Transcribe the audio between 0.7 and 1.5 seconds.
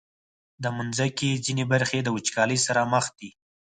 مځکې